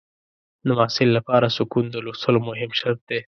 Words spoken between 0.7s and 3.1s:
محصل لپاره سکون د لوستلو مهم شرط